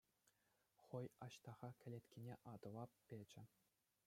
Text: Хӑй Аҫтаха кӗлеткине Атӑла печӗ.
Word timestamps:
Хӑй 0.85 1.07
Аҫтаха 1.27 1.69
кӗлеткине 1.83 2.35
Атӑла 2.57 2.85
печӗ. 3.07 3.43